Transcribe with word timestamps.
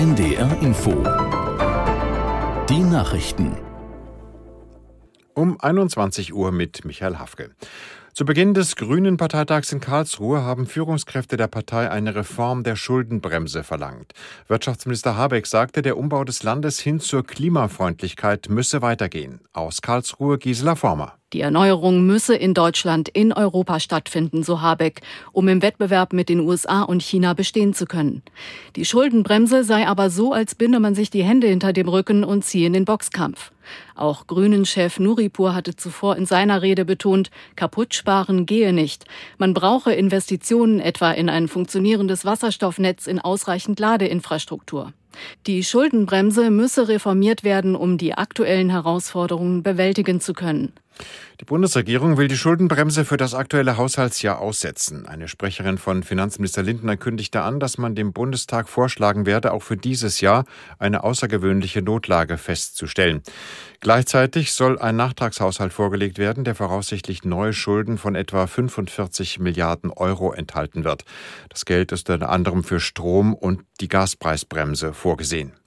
NDR 0.00 0.62
Info. 0.62 0.92
Die 2.70 2.78
Nachrichten. 2.78 3.54
Um 5.34 5.60
21 5.60 6.32
Uhr 6.32 6.52
mit 6.52 6.86
Michael 6.86 7.18
Hafke. 7.18 7.50
Zu 8.14 8.24
Beginn 8.24 8.54
des 8.54 8.76
Grünen 8.76 9.18
Parteitags 9.18 9.72
in 9.72 9.80
Karlsruhe 9.80 10.42
haben 10.42 10.66
Führungskräfte 10.66 11.36
der 11.36 11.48
Partei 11.48 11.90
eine 11.90 12.14
Reform 12.14 12.62
der 12.62 12.76
Schuldenbremse 12.76 13.62
verlangt. 13.62 14.14
Wirtschaftsminister 14.48 15.18
Habeck 15.18 15.46
sagte, 15.46 15.82
der 15.82 15.98
Umbau 15.98 16.24
des 16.24 16.42
Landes 16.42 16.80
hin 16.80 17.00
zur 17.00 17.22
Klimafreundlichkeit 17.22 18.48
müsse 18.48 18.80
weitergehen. 18.80 19.42
Aus 19.52 19.82
Karlsruhe 19.82 20.38
Gisela 20.38 20.76
Former. 20.76 21.19
Die 21.32 21.42
Erneuerung 21.42 22.04
müsse 22.06 22.34
in 22.34 22.54
Deutschland, 22.54 23.08
in 23.08 23.32
Europa 23.32 23.78
stattfinden, 23.78 24.42
so 24.42 24.60
Habeck, 24.60 25.00
um 25.30 25.46
im 25.46 25.62
Wettbewerb 25.62 26.12
mit 26.12 26.28
den 26.28 26.40
USA 26.40 26.82
und 26.82 27.04
China 27.04 27.34
bestehen 27.34 27.72
zu 27.72 27.86
können. 27.86 28.22
Die 28.74 28.84
Schuldenbremse 28.84 29.62
sei 29.62 29.86
aber 29.86 30.10
so, 30.10 30.32
als 30.32 30.56
binde 30.56 30.80
man 30.80 30.96
sich 30.96 31.08
die 31.08 31.22
Hände 31.22 31.46
hinter 31.46 31.72
dem 31.72 31.88
Rücken 31.88 32.24
und 32.24 32.44
ziehe 32.44 32.66
in 32.66 32.72
den 32.72 32.84
Boxkampf. 32.84 33.52
Auch 33.94 34.26
Grünen-Chef 34.26 34.98
Nuripur 34.98 35.54
hatte 35.54 35.76
zuvor 35.76 36.16
in 36.16 36.26
seiner 36.26 36.62
Rede 36.62 36.84
betont, 36.84 37.30
kaputt 37.54 37.94
sparen 37.94 38.44
gehe 38.44 38.72
nicht. 38.72 39.04
Man 39.38 39.54
brauche 39.54 39.92
Investitionen 39.92 40.80
etwa 40.80 41.12
in 41.12 41.28
ein 41.28 41.46
funktionierendes 41.46 42.24
Wasserstoffnetz 42.24 43.06
in 43.06 43.20
ausreichend 43.20 43.78
Ladeinfrastruktur. 43.78 44.92
Die 45.46 45.62
Schuldenbremse 45.62 46.50
müsse 46.50 46.88
reformiert 46.88 47.44
werden, 47.44 47.76
um 47.76 47.98
die 47.98 48.14
aktuellen 48.14 48.70
Herausforderungen 48.70 49.62
bewältigen 49.62 50.20
zu 50.20 50.32
können. 50.32 50.72
Die 51.40 51.44
Bundesregierung 51.44 52.18
will 52.18 52.28
die 52.28 52.36
Schuldenbremse 52.36 53.04
für 53.04 53.16
das 53.16 53.34
aktuelle 53.34 53.76
Haushaltsjahr 53.76 54.40
aussetzen. 54.40 55.06
Eine 55.06 55.26
Sprecherin 55.26 55.78
von 55.78 56.02
Finanzminister 56.02 56.62
Lindner 56.62 56.96
kündigte 56.96 57.42
an, 57.42 57.60
dass 57.60 57.78
man 57.78 57.94
dem 57.94 58.12
Bundestag 58.12 58.68
vorschlagen 58.68 59.24
werde, 59.24 59.52
auch 59.52 59.62
für 59.62 59.76
dieses 59.76 60.20
Jahr 60.20 60.44
eine 60.78 61.02
außergewöhnliche 61.02 61.80
Notlage 61.80 62.36
festzustellen. 62.36 63.22
Gleichzeitig 63.80 64.52
soll 64.52 64.78
ein 64.78 64.96
Nachtragshaushalt 64.96 65.72
vorgelegt 65.72 66.18
werden, 66.18 66.44
der 66.44 66.54
voraussichtlich 66.54 67.24
neue 67.24 67.54
Schulden 67.54 67.96
von 67.96 68.14
etwa 68.14 68.46
45 68.46 69.38
Milliarden 69.38 69.90
Euro 69.90 70.32
enthalten 70.32 70.84
wird. 70.84 71.04
Das 71.48 71.64
Geld 71.64 71.92
ist 71.92 72.10
unter 72.10 72.28
anderem 72.28 72.64
für 72.64 72.80
Strom 72.80 73.32
und 73.32 73.62
die 73.80 73.88
Gaspreisbremse 73.88 74.92
vorgesehen. 74.92 75.59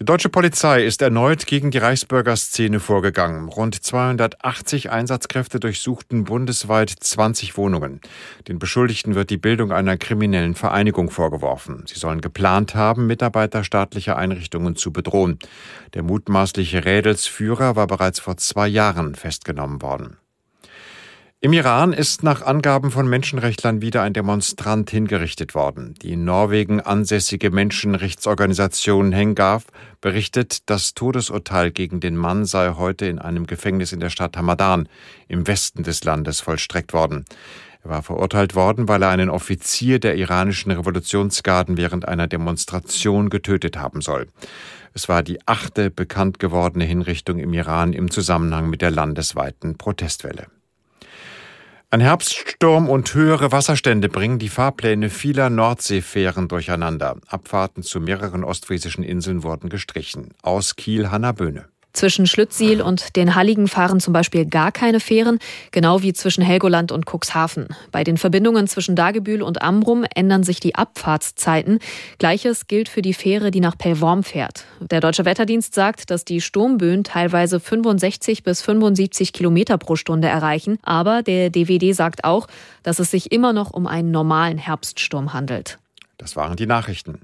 Die 0.00 0.06
deutsche 0.06 0.30
Polizei 0.30 0.82
ist 0.82 1.02
erneut 1.02 1.46
gegen 1.46 1.70
die 1.70 1.76
Reichsbürgerszene 1.76 2.80
vorgegangen. 2.80 3.50
Rund 3.50 3.84
280 3.84 4.90
Einsatzkräfte 4.90 5.60
durchsuchten 5.60 6.24
bundesweit 6.24 6.88
20 6.88 7.58
Wohnungen. 7.58 8.00
Den 8.48 8.58
Beschuldigten 8.58 9.14
wird 9.14 9.28
die 9.28 9.36
Bildung 9.36 9.72
einer 9.72 9.98
kriminellen 9.98 10.54
Vereinigung 10.54 11.10
vorgeworfen. 11.10 11.84
Sie 11.86 11.98
sollen 11.98 12.22
geplant 12.22 12.74
haben, 12.74 13.08
Mitarbeiter 13.08 13.62
staatlicher 13.62 14.16
Einrichtungen 14.16 14.74
zu 14.74 14.90
bedrohen. 14.90 15.38
Der 15.92 16.02
mutmaßliche 16.02 16.86
Rädelsführer 16.86 17.76
war 17.76 17.86
bereits 17.86 18.20
vor 18.20 18.38
zwei 18.38 18.68
Jahren 18.68 19.14
festgenommen 19.14 19.82
worden. 19.82 20.16
Im 21.42 21.54
Iran 21.54 21.94
ist 21.94 22.22
nach 22.22 22.42
Angaben 22.42 22.90
von 22.90 23.08
Menschenrechtlern 23.08 23.80
wieder 23.80 24.02
ein 24.02 24.12
Demonstrant 24.12 24.90
hingerichtet 24.90 25.54
worden. 25.54 25.94
Die 26.02 26.12
in 26.12 26.26
Norwegen 26.26 26.82
ansässige 26.82 27.50
Menschenrechtsorganisation 27.50 29.10
Hengav 29.10 29.64
berichtet, 30.02 30.68
das 30.68 30.92
Todesurteil 30.92 31.70
gegen 31.70 32.00
den 32.00 32.14
Mann 32.14 32.44
sei 32.44 32.74
heute 32.76 33.06
in 33.06 33.18
einem 33.18 33.46
Gefängnis 33.46 33.92
in 33.94 34.00
der 34.00 34.10
Stadt 34.10 34.36
Hamadan 34.36 34.86
im 35.28 35.46
Westen 35.46 35.82
des 35.82 36.04
Landes 36.04 36.40
vollstreckt 36.40 36.92
worden. 36.92 37.24
Er 37.84 37.88
war 37.88 38.02
verurteilt 38.02 38.54
worden, 38.54 38.86
weil 38.86 39.02
er 39.02 39.08
einen 39.08 39.30
Offizier 39.30 39.98
der 39.98 40.16
iranischen 40.16 40.72
Revolutionsgarden 40.72 41.78
während 41.78 42.06
einer 42.06 42.26
Demonstration 42.26 43.30
getötet 43.30 43.78
haben 43.78 44.02
soll. 44.02 44.26
Es 44.92 45.08
war 45.08 45.22
die 45.22 45.38
achte 45.46 45.90
bekannt 45.90 46.38
gewordene 46.38 46.84
Hinrichtung 46.84 47.38
im 47.38 47.54
Iran 47.54 47.94
im 47.94 48.10
Zusammenhang 48.10 48.68
mit 48.68 48.82
der 48.82 48.90
landesweiten 48.90 49.78
Protestwelle. 49.78 50.48
Ein 51.92 52.00
Herbststurm 52.00 52.88
und 52.88 53.12
höhere 53.14 53.50
Wasserstände 53.50 54.08
bringen 54.08 54.38
die 54.38 54.48
Fahrpläne 54.48 55.10
vieler 55.10 55.50
Nordseefähren 55.50 56.46
durcheinander. 56.46 57.16
Abfahrten 57.26 57.82
zu 57.82 57.98
mehreren 57.98 58.44
ostfriesischen 58.44 59.02
Inseln 59.02 59.42
wurden 59.42 59.68
gestrichen. 59.68 60.28
Aus 60.40 60.76
Kiel 60.76 61.10
Hanna 61.10 61.32
Böhne. 61.32 61.64
Zwischen 61.92 62.26
Schlüttsiel 62.26 62.82
und 62.82 63.16
den 63.16 63.34
Halligen 63.34 63.66
fahren 63.66 64.00
zum 64.00 64.12
Beispiel 64.12 64.46
gar 64.46 64.70
keine 64.70 65.00
Fähren, 65.00 65.38
genau 65.72 66.02
wie 66.02 66.12
zwischen 66.12 66.42
Helgoland 66.42 66.92
und 66.92 67.04
Cuxhaven. 67.04 67.68
Bei 67.90 68.04
den 68.04 68.16
Verbindungen 68.16 68.68
zwischen 68.68 68.94
Dagebühl 68.94 69.42
und 69.42 69.60
Ambrum 69.62 70.04
ändern 70.14 70.44
sich 70.44 70.60
die 70.60 70.76
Abfahrtszeiten. 70.76 71.80
Gleiches 72.18 72.68
gilt 72.68 72.88
für 72.88 73.02
die 73.02 73.14
Fähre, 73.14 73.50
die 73.50 73.60
nach 73.60 73.76
Pellworm 73.76 74.22
fährt. 74.22 74.64
Der 74.80 75.00
Deutsche 75.00 75.24
Wetterdienst 75.24 75.74
sagt, 75.74 76.10
dass 76.10 76.24
die 76.24 76.40
Sturmböen 76.40 77.02
teilweise 77.02 77.58
65 77.58 78.44
bis 78.44 78.62
75 78.62 79.32
Kilometer 79.32 79.76
pro 79.76 79.96
Stunde 79.96 80.28
erreichen. 80.28 80.78
Aber 80.82 81.22
der 81.22 81.50
DWD 81.50 81.94
sagt 81.94 82.24
auch, 82.24 82.46
dass 82.82 82.98
es 82.98 83.10
sich 83.10 83.32
immer 83.32 83.52
noch 83.52 83.72
um 83.72 83.86
einen 83.86 84.10
normalen 84.10 84.58
Herbststurm 84.58 85.32
handelt. 85.32 85.78
Das 86.20 86.36
waren 86.36 86.54
die 86.54 86.66
Nachrichten. 86.66 87.22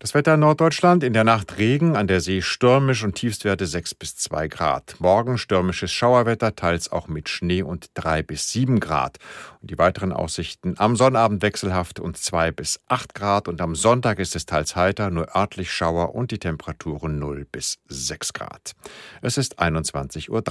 Das 0.00 0.14
Wetter 0.14 0.34
in 0.34 0.40
Norddeutschland 0.40 1.04
in 1.04 1.12
der 1.12 1.22
Nacht 1.22 1.58
Regen, 1.58 1.94
an 1.94 2.08
der 2.08 2.20
See 2.20 2.42
stürmisch 2.42 3.04
und 3.04 3.14
Tiefstwerte 3.14 3.66
6 3.66 3.94
bis 3.94 4.16
2 4.16 4.48
Grad. 4.48 4.96
Morgen 4.98 5.38
stürmisches 5.38 5.92
Schauerwetter, 5.92 6.56
teils 6.56 6.90
auch 6.90 7.06
mit 7.06 7.28
Schnee 7.28 7.62
und 7.62 7.90
3 7.94 8.24
bis 8.24 8.50
7 8.50 8.80
Grad. 8.80 9.18
Und 9.60 9.70
die 9.70 9.78
weiteren 9.78 10.12
Aussichten 10.12 10.74
am 10.78 10.96
Sonnabend 10.96 11.40
wechselhaft 11.40 12.00
und 12.00 12.16
2 12.16 12.50
bis 12.50 12.80
8 12.88 13.14
Grad 13.14 13.46
und 13.46 13.60
am 13.60 13.76
Sonntag 13.76 14.18
ist 14.18 14.34
es 14.34 14.44
teils 14.44 14.74
heiter, 14.74 15.10
nur 15.10 15.36
örtlich 15.36 15.70
Schauer 15.70 16.12
und 16.12 16.32
die 16.32 16.40
Temperaturen 16.40 17.20
0 17.20 17.46
bis 17.52 17.78
6 17.86 18.32
Grad. 18.32 18.72
Es 19.20 19.38
ist 19.38 19.60
21.03 19.60 20.30
Uhr. 20.30 20.42